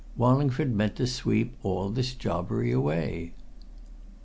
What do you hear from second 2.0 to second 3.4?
jobbery clean away!"